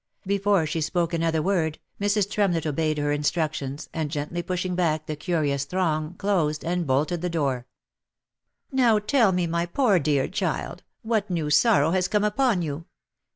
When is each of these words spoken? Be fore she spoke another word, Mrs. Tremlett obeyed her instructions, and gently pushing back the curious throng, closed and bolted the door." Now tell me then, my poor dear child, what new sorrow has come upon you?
Be 0.25 0.39
fore 0.39 0.65
she 0.65 0.81
spoke 0.81 1.13
another 1.13 1.43
word, 1.43 1.77
Mrs. 1.99 2.27
Tremlett 2.27 2.65
obeyed 2.65 2.97
her 2.97 3.11
instructions, 3.11 3.87
and 3.93 4.09
gently 4.09 4.41
pushing 4.41 4.73
back 4.73 5.05
the 5.05 5.15
curious 5.15 5.63
throng, 5.65 6.15
closed 6.15 6.65
and 6.65 6.87
bolted 6.87 7.21
the 7.21 7.29
door." 7.29 7.67
Now 8.71 8.97
tell 8.97 9.31
me 9.31 9.45
then, 9.45 9.51
my 9.51 9.67
poor 9.67 9.99
dear 9.99 10.27
child, 10.27 10.81
what 11.03 11.29
new 11.29 11.51
sorrow 11.51 11.91
has 11.91 12.07
come 12.07 12.23
upon 12.23 12.63
you? 12.63 12.85